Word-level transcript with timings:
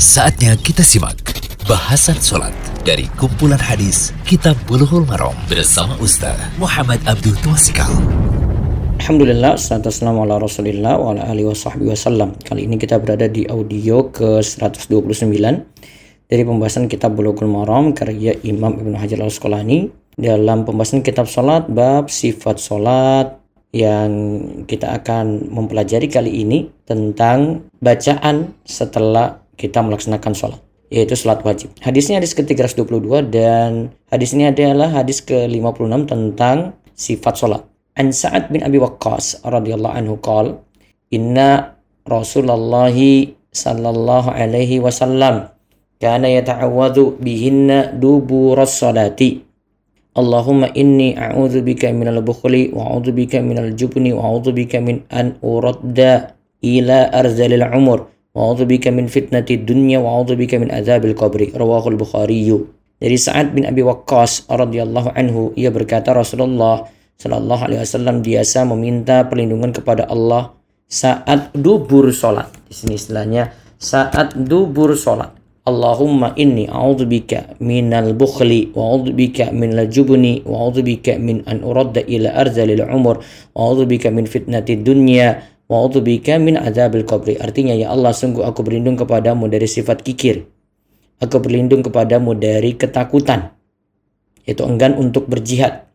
Saatnya 0.00 0.56
kita 0.56 0.80
simak 0.80 1.20
bahasan 1.68 2.16
sholat 2.16 2.56
dari 2.88 3.04
kumpulan 3.20 3.60
hadis 3.60 4.16
Kitab 4.24 4.56
Bulughul 4.64 5.04
Maram 5.04 5.36
bersama 5.44 5.92
Ustaz 6.00 6.40
Muhammad 6.56 7.04
Abdul 7.04 7.36
Twasikal. 7.44 7.92
Alhamdulillah, 8.96 9.60
wassalamu 9.60 10.24
ala 10.24 10.40
rasulillah 10.40 10.96
wa. 10.96 11.12
Kali 11.12 12.60
ini 12.64 12.80
kita 12.80 12.96
berada 12.96 13.28
di 13.28 13.44
audio 13.44 14.08
ke 14.08 14.40
129 14.40 14.88
dari 16.32 16.42
pembahasan 16.48 16.88
kitab 16.88 17.12
Bulughul 17.12 17.52
Maram 17.52 17.92
karya 17.92 18.40
Imam 18.40 18.80
Ibnu 18.80 18.96
Hajar 18.96 19.20
al-Asqalani 19.20 19.92
dalam 20.16 20.64
pembahasan 20.64 21.04
kitab 21.04 21.28
salat 21.28 21.68
bab 21.68 22.08
sifat 22.08 22.56
salat 22.56 23.36
yang 23.76 24.08
kita 24.64 24.96
akan 24.96 25.52
mempelajari 25.52 26.08
kali 26.08 26.40
ini 26.40 26.72
tentang 26.88 27.68
bacaan 27.84 28.56
setelah 28.64 29.40
kita 29.60 29.84
melaksanakan 29.84 30.32
sholat 30.32 30.60
yaitu 30.90 31.14
sholat 31.14 31.40
wajib. 31.46 31.70
Hadisnya 31.78 32.18
hadis 32.18 32.34
ke-322 32.34 33.30
dan 33.30 33.94
hadis 34.10 34.34
ini 34.34 34.50
adalah 34.50 34.90
hadis 34.90 35.22
ke-56 35.22 36.10
tentang 36.10 36.74
sifat 36.98 37.34
sholat. 37.38 37.62
An 37.94 38.10
Sa'ad 38.10 38.50
bin 38.50 38.66
Abi 38.66 38.82
Waqqas 38.82 39.46
radhiyallahu 39.46 39.94
anhu 39.94 40.18
qol 40.18 40.58
Inna 41.14 41.78
Rasulullah 42.06 42.90
sallallahu 43.50 44.28
alaihi 44.30 44.82
wasallam 44.82 45.50
kana 46.02 46.26
yata'awwadhu 46.26 47.22
bihinna 47.22 47.94
duburas 47.94 48.78
salati. 48.78 49.46
Allahumma 50.10 50.74
inni 50.74 51.14
a'udzu 51.14 51.62
bika 51.62 51.86
minal 51.94 52.18
bukhli 52.18 52.74
wa 52.74 52.90
a'udzu 52.90 53.14
bika 53.14 53.38
minal 53.38 53.70
jubni 53.78 54.10
wa 54.10 54.26
a'udzu 54.26 54.50
bika 54.50 54.82
min 54.82 55.06
an 55.06 55.38
uradda 55.38 56.34
ila 56.66 57.14
arzalil 57.14 57.62
umur 57.70 58.10
Wa'udhu 58.30 58.62
bika 58.70 58.94
min 58.94 59.10
fitnati 59.10 59.58
dunya 59.58 59.98
wa'udhu 59.98 60.38
bika 60.38 60.54
min 60.62 60.70
azabil 60.70 61.18
qabri. 61.18 61.50
Rawahul 61.50 61.98
Bukhari. 61.98 62.46
Dari 63.00 63.16
Sa'ad 63.16 63.56
bin 63.56 63.64
Abi 63.64 63.80
Waqqas 63.82 64.46
radhiyallahu 64.46 65.16
anhu 65.16 65.56
ia 65.56 65.72
berkata 65.72 66.12
Rasulullah 66.12 66.84
sallallahu 67.16 67.66
alaihi 67.66 67.80
wasallam 67.80 68.20
biasa 68.20 68.68
meminta 68.68 69.24
perlindungan 69.24 69.72
kepada 69.72 70.04
Allah 70.06 70.52
saat 70.84 71.50
dubur 71.56 72.12
salat. 72.12 72.52
Di 72.68 72.74
sini 72.76 73.00
istilahnya 73.00 73.56
saat 73.80 74.36
dubur 74.36 74.92
salat. 74.94 75.32
Allahumma 75.64 76.32
inni 76.40 76.64
a'udzubika 76.66 77.60
minal 77.60 78.16
bukhli 78.16 78.72
wa 78.72 78.96
a'udzubika 78.96 79.52
minal 79.52 79.86
jubni 79.92 80.40
wa 80.42 80.66
a'udzubika 80.66 81.20
min 81.20 81.44
an 81.44 81.60
uradda 81.60 82.00
ila 82.04 82.32
arzalil 82.32 82.80
umur 82.88 83.20
wa 83.52 83.60
a'udzubika 83.68 84.08
min 84.08 84.24
fitnati 84.24 84.80
dunya 84.80 85.40
Wa'udzubika 85.70 86.34
min 86.42 86.58
azabil 86.58 87.06
qabri. 87.06 87.38
Artinya 87.38 87.70
ya 87.78 87.94
Allah 87.94 88.10
sungguh 88.10 88.42
aku 88.42 88.66
berlindung 88.66 88.98
kepadamu 88.98 89.46
dari 89.46 89.70
sifat 89.70 90.02
kikir. 90.02 90.50
Aku 91.22 91.38
berlindung 91.38 91.86
kepadamu 91.86 92.34
dari 92.34 92.74
ketakutan. 92.74 93.54
Yaitu 94.42 94.66
enggan 94.66 94.98
untuk 94.98 95.30
berjihad. 95.30 95.86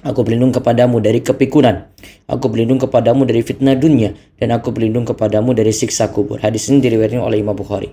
Aku 0.00 0.24
berlindung 0.24 0.56
kepadamu 0.56 1.04
dari 1.04 1.20
kepikunan. 1.20 1.92
Aku 2.32 2.48
berlindung 2.48 2.80
kepadamu 2.80 3.28
dari 3.28 3.44
fitnah 3.44 3.76
dunia. 3.76 4.16
Dan 4.40 4.56
aku 4.56 4.72
berlindung 4.72 5.04
kepadamu 5.04 5.52
dari 5.52 5.76
siksa 5.76 6.08
kubur. 6.08 6.40
Hadis 6.40 6.72
ini 6.72 6.80
diriwayatkan 6.80 7.20
oleh 7.20 7.44
Imam 7.44 7.52
Bukhari. 7.52 7.92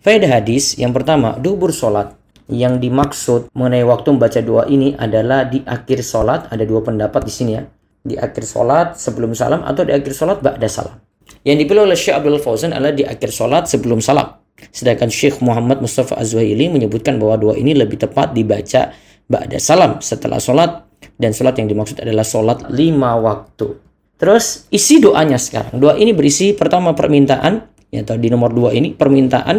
Faedah 0.00 0.40
hadis 0.40 0.80
yang 0.80 0.96
pertama, 0.96 1.36
dubur 1.36 1.68
solat. 1.68 2.16
Yang 2.48 2.80
dimaksud 2.80 3.40
mengenai 3.52 3.84
waktu 3.84 4.08
membaca 4.08 4.40
doa 4.40 4.64
ini 4.72 4.96
adalah 4.96 5.44
di 5.44 5.60
akhir 5.68 6.00
solat. 6.00 6.48
Ada 6.48 6.64
dua 6.64 6.80
pendapat 6.80 7.28
di 7.28 7.34
sini 7.34 7.52
ya 7.60 7.68
di 8.06 8.14
akhir 8.14 8.46
sholat 8.46 8.94
sebelum 8.94 9.34
salam 9.34 9.66
atau 9.66 9.82
di 9.82 9.90
akhir 9.90 10.14
sholat 10.14 10.38
ba'da 10.38 10.70
salam. 10.70 10.96
Yang 11.42 11.66
dipilih 11.66 11.82
oleh 11.90 11.98
Syekh 11.98 12.14
Abdul 12.14 12.38
Fauzan 12.38 12.70
adalah 12.70 12.94
di 12.94 13.02
akhir 13.02 13.34
sholat 13.34 13.66
sebelum 13.66 13.98
salam. 13.98 14.38
Sedangkan 14.70 15.10
Syekh 15.10 15.42
Muhammad 15.42 15.82
Mustafa 15.82 16.16
Azwaili 16.16 16.70
menyebutkan 16.70 17.18
bahwa 17.18 17.36
doa 17.36 17.54
ini 17.58 17.74
lebih 17.74 17.98
tepat 17.98 18.32
dibaca 18.32 18.94
ba'da 19.26 19.58
salam 19.58 19.98
setelah 19.98 20.38
sholat 20.38 20.86
dan 21.18 21.34
sholat 21.34 21.58
yang 21.58 21.68
dimaksud 21.68 21.98
adalah 22.00 22.24
sholat 22.24 22.70
lima 22.72 23.18
waktu. 23.18 23.76
Terus 24.16 24.64
isi 24.72 24.96
doanya 24.96 25.36
sekarang. 25.36 25.76
Doa 25.76 25.98
ini 26.00 26.16
berisi 26.16 26.56
pertama 26.56 26.96
permintaan, 26.96 27.68
ya, 27.92 28.00
atau 28.00 28.16
di 28.16 28.32
nomor 28.32 28.54
dua 28.56 28.72
ini 28.72 28.96
permintaan 28.96 29.56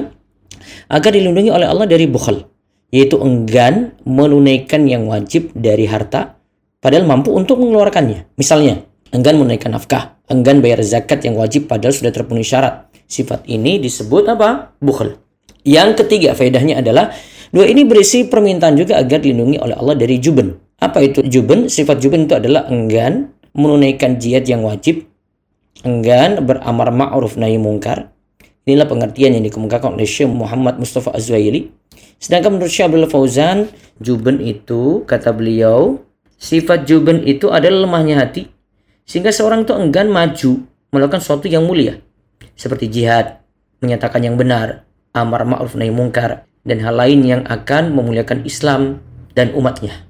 agar 0.89 1.11
dilindungi 1.13 1.53
oleh 1.53 1.69
Allah 1.69 1.85
dari 1.85 2.09
bukhal, 2.09 2.41
yaitu 2.89 3.21
enggan 3.21 3.93
menunaikan 4.01 4.89
yang 4.89 5.05
wajib 5.05 5.53
dari 5.53 5.85
harta 5.85 6.36
padahal 6.79 7.05
mampu 7.05 7.33
untuk 7.33 7.61
mengeluarkannya. 7.61 8.33
Misalnya, 8.37 8.83
enggan 9.11 9.39
menaikkan 9.39 9.73
nafkah, 9.73 10.19
enggan 10.27 10.59
bayar 10.59 10.83
zakat 10.83 11.23
yang 11.23 11.39
wajib 11.39 11.69
padahal 11.71 11.95
sudah 11.95 12.11
terpenuhi 12.11 12.45
syarat. 12.45 12.89
Sifat 13.07 13.47
ini 13.47 13.79
disebut 13.79 14.27
apa? 14.27 14.75
Bukhl. 14.83 15.15
Yang 15.63 16.03
ketiga, 16.03 16.35
faedahnya 16.35 16.79
adalah 16.79 17.11
dua 17.51 17.67
ini 17.67 17.87
berisi 17.87 18.27
permintaan 18.27 18.75
juga 18.75 18.99
agar 18.99 19.23
dilindungi 19.23 19.59
oleh 19.59 19.75
Allah 19.75 19.95
dari 19.95 20.19
juben. 20.19 20.55
Apa 20.77 21.01
itu 21.01 21.23
juben? 21.25 21.71
Sifat 21.71 21.99
juben 22.03 22.27
itu 22.27 22.35
adalah 22.35 22.67
enggan 22.67 23.31
menunaikan 23.57 24.21
jihad 24.21 24.45
yang 24.45 24.61
wajib, 24.61 25.09
enggan 25.81 26.45
beramar 26.45 26.93
ma'ruf 26.93 27.35
nahi 27.35 27.57
mungkar. 27.57 28.13
Inilah 28.67 28.85
pengertian 28.85 29.33
yang 29.33 29.43
dikemukakan 29.47 29.95
oleh 29.95 30.05
Syekh 30.05 30.27
Muhammad 30.27 30.77
Mustafa 30.77 31.15
Azwaili. 31.15 31.71
Sedangkan 32.19 32.59
menurut 32.59 32.69
Syekh 32.69 32.91
Abdul 32.91 33.07
Fauzan, 33.07 33.71
juben 34.03 34.43
itu 34.43 35.07
kata 35.07 35.31
beliau 35.31 36.03
Sifat 36.37 36.85
juben 36.85 37.25
itu 37.25 37.49
adalah 37.49 37.89
lemahnya 37.89 38.21
hati, 38.21 38.45
sehingga 39.09 39.33
seorang 39.33 39.65
itu 39.65 39.73
enggan 39.73 40.05
maju 40.05 40.69
melakukan 40.93 41.17
sesuatu 41.17 41.49
yang 41.49 41.65
mulia, 41.65 41.97
seperti 42.53 42.85
jihad, 42.93 43.41
menyatakan 43.81 44.21
yang 44.21 44.37
benar, 44.37 44.85
amar 45.17 45.49
ma'ruf 45.49 45.73
nahi 45.73 45.89
mungkar, 45.89 46.45
dan 46.61 46.77
hal 46.85 46.93
lain 46.93 47.25
yang 47.25 47.41
akan 47.49 47.89
memuliakan 47.89 48.45
Islam 48.45 49.01
dan 49.33 49.49
umatnya, 49.57 50.05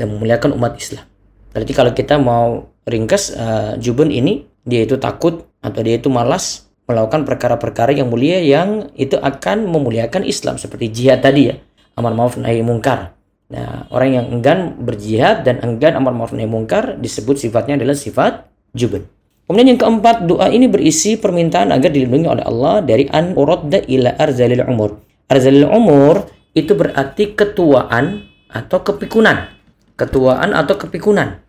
dan 0.00 0.08
memuliakan 0.08 0.56
umat 0.56 0.80
Islam. 0.80 1.04
Berarti 1.52 1.72
kalau 1.76 1.92
kita 1.92 2.16
mau 2.16 2.72
ringkas 2.88 3.36
uh, 3.36 3.76
juben 3.76 4.08
ini, 4.08 4.48
dia 4.64 4.88
itu 4.88 4.96
takut 4.96 5.44
atau 5.60 5.80
dia 5.84 6.00
itu 6.00 6.08
malas 6.08 6.64
melakukan 6.88 7.28
perkara-perkara 7.28 7.92
yang 7.92 8.08
mulia 8.08 8.40
yang 8.40 8.88
itu 8.96 9.20
akan 9.20 9.68
memuliakan 9.68 10.24
Islam 10.24 10.56
seperti 10.56 10.88
jihad 10.88 11.20
tadi 11.20 11.52
ya, 11.52 11.60
amar 11.92 12.16
ma'ruf 12.16 12.40
nahi 12.40 12.64
mungkar 12.64 13.17
Nah, 13.48 13.88
orang 13.88 14.10
yang 14.12 14.26
enggan 14.28 14.76
berjihad 14.76 15.40
dan 15.48 15.64
enggan 15.64 15.96
amar 15.96 16.12
ma'ruf 16.12 16.36
nahi 16.36 16.44
mungkar 16.44 17.00
disebut 17.00 17.40
sifatnya 17.40 17.80
adalah 17.80 17.96
sifat 17.96 18.44
juben. 18.76 19.08
Kemudian 19.48 19.72
yang 19.72 19.80
keempat, 19.80 20.28
doa 20.28 20.52
ini 20.52 20.68
berisi 20.68 21.16
permintaan 21.16 21.72
agar 21.72 21.88
dilindungi 21.88 22.28
oleh 22.28 22.44
Allah 22.44 22.84
dari 22.84 23.08
an 23.08 23.32
uradda 23.32 23.80
ila 23.88 24.12
arzalil 24.20 24.60
umur. 24.68 25.00
Arzalil 25.32 25.64
umur 25.64 26.28
itu 26.52 26.76
berarti 26.76 27.32
ketuaan 27.32 28.28
atau 28.52 28.84
kepikunan. 28.84 29.48
Ketuaan 29.96 30.52
atau 30.52 30.76
kepikunan. 30.76 31.40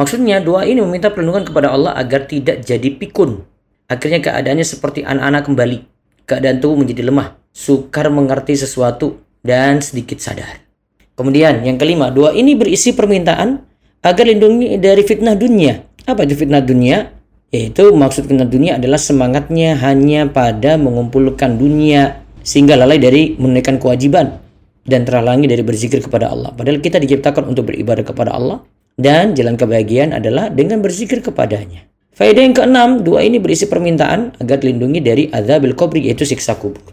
Maksudnya 0.00 0.40
doa 0.40 0.64
ini 0.64 0.80
meminta 0.80 1.12
perlindungan 1.12 1.44
kepada 1.44 1.68
Allah 1.68 1.92
agar 2.00 2.24
tidak 2.24 2.64
jadi 2.64 2.96
pikun. 2.96 3.44
Akhirnya 3.92 4.24
keadaannya 4.24 4.64
seperti 4.64 5.04
anak-anak 5.04 5.44
kembali. 5.44 5.78
Keadaan 6.24 6.64
tubuh 6.64 6.80
menjadi 6.80 7.12
lemah, 7.12 7.36
sukar 7.52 8.08
mengerti 8.08 8.56
sesuatu, 8.56 9.20
dan 9.44 9.84
sedikit 9.84 10.16
sadar. 10.16 10.71
Kemudian 11.12 11.60
yang 11.62 11.76
kelima, 11.76 12.08
doa 12.08 12.32
ini 12.32 12.56
berisi 12.56 12.96
permintaan 12.96 13.60
agar 14.02 14.24
lindungi 14.26 14.80
dari 14.80 15.02
fitnah 15.04 15.36
dunia. 15.36 15.84
Apa 16.08 16.24
itu 16.26 16.34
fitnah 16.34 16.64
dunia? 16.64 17.12
Yaitu 17.52 17.92
maksud 17.92 18.26
fitnah 18.26 18.48
dunia 18.48 18.80
adalah 18.80 18.96
semangatnya 18.96 19.76
hanya 19.84 20.24
pada 20.26 20.80
mengumpulkan 20.80 21.60
dunia 21.60 22.24
sehingga 22.42 22.74
lalai 22.74 22.98
dari 22.98 23.36
menunaikan 23.36 23.76
kewajiban 23.76 24.40
dan 24.82 25.06
terhalangi 25.06 25.46
dari 25.46 25.62
berzikir 25.62 26.02
kepada 26.02 26.32
Allah. 26.32 26.50
Padahal 26.50 26.82
kita 26.82 26.98
diciptakan 26.98 27.52
untuk 27.52 27.70
beribadah 27.70 28.02
kepada 28.02 28.34
Allah 28.34 28.64
dan 28.98 29.36
jalan 29.36 29.54
kebahagiaan 29.54 30.16
adalah 30.16 30.48
dengan 30.50 30.82
berzikir 30.82 31.22
kepadanya. 31.22 31.86
Faedah 32.12 32.42
yang 32.44 32.52
keenam, 32.52 33.00
doa 33.00 33.24
ini 33.24 33.40
berisi 33.40 33.64
permintaan 33.64 34.36
agar 34.36 34.60
dilindungi 34.60 35.00
dari 35.00 35.24
azabil 35.32 35.72
kubri 35.72 36.08
yaitu 36.08 36.28
siksa 36.28 36.56
kubur. 36.60 36.92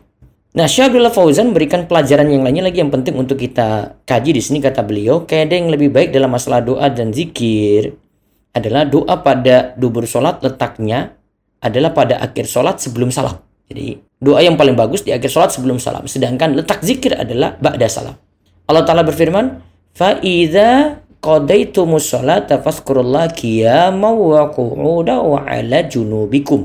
Nah, 0.55 0.71
Syekh 0.71 0.95
Abdullah 0.95 1.11
Fauzan 1.11 1.51
memberikan 1.51 1.91
pelajaran 1.91 2.31
yang 2.31 2.47
lainnya 2.47 2.71
lagi 2.71 2.79
yang 2.79 2.95
penting 2.95 3.19
untuk 3.19 3.43
kita 3.43 3.99
kaji 4.07 4.31
di 4.31 4.39
sini 4.39 4.63
kata 4.63 4.87
beliau, 4.87 5.27
kayak 5.27 5.51
yang 5.51 5.67
lebih 5.67 5.91
baik 5.91 6.15
dalam 6.15 6.31
masalah 6.31 6.63
doa 6.63 6.87
dan 6.95 7.11
zikir 7.11 7.99
adalah 8.55 8.87
doa 8.87 9.19
pada 9.19 9.75
dubur 9.75 10.07
sholat 10.07 10.39
letaknya 10.47 11.19
adalah 11.59 11.91
pada 11.91 12.23
akhir 12.23 12.47
sholat 12.47 12.79
sebelum 12.79 13.11
salam. 13.11 13.35
Jadi 13.67 13.99
doa 14.23 14.39
yang 14.47 14.55
paling 14.55 14.79
bagus 14.79 15.03
di 15.03 15.11
akhir 15.11 15.27
sholat 15.27 15.51
sebelum 15.51 15.83
salam. 15.83 16.07
Sedangkan 16.07 16.55
letak 16.55 16.87
zikir 16.87 17.19
adalah 17.19 17.59
ba'da 17.59 17.91
salam. 17.91 18.15
Allah 18.71 18.85
Ta'ala 18.87 19.03
berfirman, 19.03 19.59
فَإِذَا 19.95 20.71
قَضَيْتُمُ 21.19 21.89
الصَّلَاةَ 21.89 22.51
فَاذْكُرُوا 22.63 23.05
اللَّهَ 23.05 23.25
قِيَامًا 23.39 24.11
وَقُعُودًا 24.11 25.17
وَعَلَى 25.19 25.79
جُنُوبِكُمْ 25.91 26.61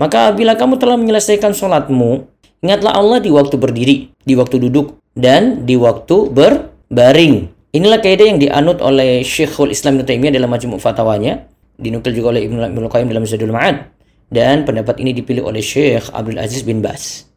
Maka 0.00 0.34
bila 0.34 0.58
kamu 0.58 0.82
telah 0.82 0.98
menyelesaikan 0.98 1.54
sholatmu, 1.54 2.26
Ingatlah 2.65 2.97
Allah 2.97 3.19
di 3.21 3.29
waktu 3.29 3.55
berdiri, 3.57 4.09
di 4.25 4.33
waktu 4.33 4.57
duduk, 4.57 4.97
dan 5.13 5.65
di 5.65 5.77
waktu 5.77 6.29
berbaring. 6.33 7.53
Inilah 7.73 8.01
kaidah 8.01 8.25
yang 8.25 8.39
dianut 8.41 8.81
oleh 8.81 9.21
Syekhul 9.21 9.69
Islam 9.69 10.01
Ibnu 10.01 10.05
Taimiyah 10.09 10.33
dalam 10.33 10.49
majmu' 10.49 10.81
fatwanya, 10.81 11.45
dinukil 11.77 12.17
juga 12.17 12.33
oleh 12.33 12.49
Ibnu 12.49 12.57
Ibnu 12.73 12.87
Qayyim 12.89 13.07
dalam 13.13 13.23
Zadul 13.29 13.53
Ma'ad. 13.53 13.93
Dan 14.27 14.67
pendapat 14.67 14.99
ini 14.99 15.15
dipilih 15.15 15.45
oleh 15.45 15.63
Syekh 15.63 16.11
Abdul 16.11 16.41
Aziz 16.41 16.65
bin 16.65 16.83
Bas. 16.83 17.27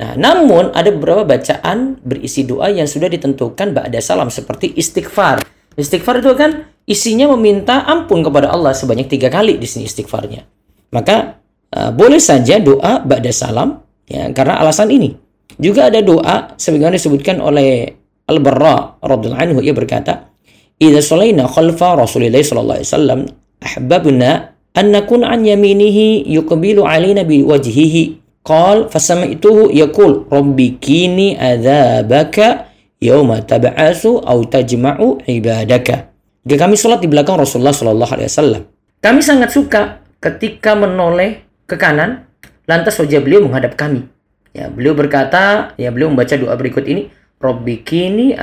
Nah, 0.00 0.16
namun 0.16 0.72
ada 0.72 0.88
beberapa 0.88 1.28
bacaan 1.28 2.00
berisi 2.00 2.48
doa 2.48 2.72
yang 2.72 2.88
sudah 2.88 3.12
ditentukan 3.12 3.76
ba'da 3.76 4.00
salam 4.00 4.32
seperti 4.32 4.72
istighfar. 4.72 5.44
Istighfar 5.76 6.24
itu 6.24 6.32
kan 6.34 6.72
isinya 6.88 7.28
meminta 7.36 7.84
ampun 7.84 8.24
kepada 8.24 8.48
Allah 8.48 8.72
sebanyak 8.72 9.12
tiga 9.12 9.28
kali 9.28 9.60
di 9.60 9.68
sini 9.68 9.84
istighfarnya. 9.84 10.48
Maka 10.90 11.38
uh, 11.76 11.92
boleh 11.92 12.18
saja 12.18 12.56
doa 12.58 13.04
ba'da 13.04 13.28
salam 13.28 13.84
ya 14.10 14.34
karena 14.34 14.58
alasan 14.58 14.90
ini. 14.90 15.14
Juga 15.60 15.86
ada 15.86 16.02
doa 16.02 16.58
sebagaimana 16.58 16.98
disebutkan 16.98 17.38
oleh 17.38 17.94
Al-Barra 18.26 18.98
radhiyallahu 18.98 19.42
anhu 19.42 19.60
ia 19.62 19.70
berkata, 19.70 20.34
"Idza 20.82 21.14
shalaina 21.14 21.46
khalfa 21.46 21.94
Rasulillah 21.94 22.42
sallallahu 22.42 22.78
alaihi 22.82 22.90
wasallam 22.90 23.20
ahbabna 23.62 24.30
an 24.74 24.86
nakun 24.90 25.22
an 25.22 25.46
yaminihi 25.46 26.26
yuqbilu 26.26 26.82
alaina 26.82 27.22
bi 27.22 27.46
wajhihi 27.46 28.20
Qal 28.40 28.88
fasami'tuhu 28.88 29.68
yaqul 29.68 30.24
rabbi 30.32 30.80
kini 30.80 31.36
adzabaka 31.36 32.72
yauma 32.96 33.44
tab'asu 33.44 34.24
au 34.24 34.48
tajma'u 34.48 35.20
ibadaka. 35.28 36.08
Jika 36.48 36.64
kami 36.64 36.80
sholat 36.80 37.04
di 37.04 37.08
belakang 37.12 37.36
Rasulullah 37.36 37.76
Shallallahu 37.76 38.12
Alaihi 38.16 38.32
Wasallam, 38.32 38.62
kami 39.04 39.20
sangat 39.20 39.52
suka 39.52 40.00
ketika 40.24 40.72
menoleh 40.72 41.44
ke 41.68 41.76
kanan, 41.76 42.29
lantas 42.70 42.94
wajah 43.02 43.18
beliau 43.18 43.42
menghadap 43.42 43.74
kami. 43.74 44.06
Ya, 44.54 44.70
beliau 44.70 44.94
berkata, 44.94 45.74
ya 45.74 45.90
beliau 45.90 46.14
membaca 46.14 46.38
doa 46.38 46.54
berikut 46.54 46.86
ini, 46.86 47.10
Rabbi 47.42 47.82
kini 47.82 48.38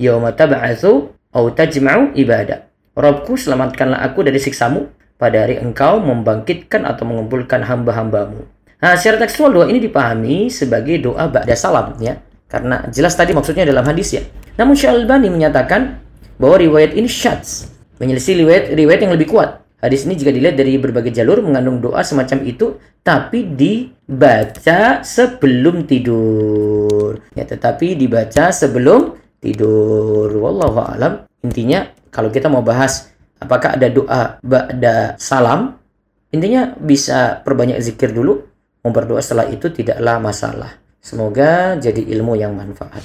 yauma 0.00 0.32
tab'asu 0.32 1.12
au 1.36 1.44
tajma'u 1.52 2.16
ibadah. 2.16 2.64
Robku 2.96 3.36
selamatkanlah 3.36 4.00
aku 4.00 4.24
dari 4.24 4.40
siksamu 4.40 4.88
pada 5.20 5.44
hari 5.44 5.60
engkau 5.60 6.00
membangkitkan 6.00 6.88
atau 6.88 7.04
mengumpulkan 7.04 7.60
hamba-hambamu. 7.60 8.48
Nah, 8.80 8.96
secara 8.96 9.28
tekstual 9.28 9.52
doa 9.52 9.68
ini 9.68 9.76
dipahami 9.84 10.48
sebagai 10.48 10.96
doa 11.04 11.28
ba'da 11.28 11.52
salam 11.52 11.92
ya. 12.00 12.16
Karena 12.48 12.88
jelas 12.88 13.14
tadi 13.14 13.36
maksudnya 13.36 13.68
dalam 13.68 13.84
hadis 13.84 14.16
ya. 14.16 14.24
Namun 14.56 14.74
Syalbani 14.74 15.28
menyatakan 15.28 16.00
bahwa 16.40 16.56
riwayat 16.56 16.96
ini 16.96 17.06
syadz, 17.06 17.68
menyelisih 18.00 18.42
riwayat 18.42 18.64
riwayat 18.72 19.00
yang 19.04 19.12
lebih 19.14 19.28
kuat. 19.28 19.59
Hadis 19.80 20.04
ini 20.04 20.14
jika 20.16 20.28
dilihat 20.28 20.60
dari 20.60 20.76
berbagai 20.76 21.12
jalur 21.12 21.40
mengandung 21.40 21.80
doa 21.80 22.04
semacam 22.04 22.44
itu 22.44 22.76
tapi 23.00 23.48
dibaca 23.56 25.00
sebelum 25.00 25.88
tidur. 25.88 27.16
Ya, 27.32 27.48
tetapi 27.48 27.96
dibaca 27.96 28.52
sebelum 28.52 29.16
tidur. 29.40 30.28
Wallahu 30.36 30.78
alam. 30.84 31.12
Intinya 31.40 31.88
kalau 32.12 32.28
kita 32.28 32.52
mau 32.52 32.60
bahas 32.60 33.08
apakah 33.40 33.80
ada 33.80 33.88
doa 33.88 34.36
ba'da 34.44 35.16
salam, 35.16 35.80
intinya 36.28 36.76
bisa 36.76 37.40
perbanyak 37.40 37.80
zikir 37.80 38.12
dulu 38.12 38.50
Mau 38.80 38.96
berdoa 38.96 39.20
setelah 39.20 39.44
itu 39.52 39.68
tidaklah 39.68 40.16
masalah. 40.16 40.72
Semoga 41.04 41.76
jadi 41.76 42.00
ilmu 42.16 42.32
yang 42.32 42.56
manfaat. 42.56 43.04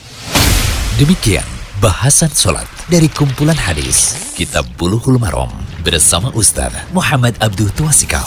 Demikian 0.96 1.44
bahasan 1.84 2.32
sholat 2.32 2.64
dari 2.88 3.12
kumpulan 3.12 3.60
hadis 3.60 4.32
Kitab 4.40 4.64
Buluhul 4.80 5.20
Marom 5.20 5.52
bersama 5.86 6.34
Ustaz 6.34 6.74
Muhammad 6.90 7.38
Abdul 7.38 7.70
Tuasikal. 7.70 8.26